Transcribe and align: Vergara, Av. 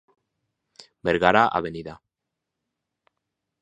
Vergara, 1.09 1.45
Av. 1.61 1.71